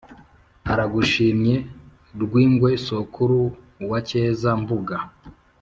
[0.71, 1.55] Aragushimye
[2.21, 3.41] Rwingwe sokuru
[3.89, 4.95] wa Cyeza-mbuga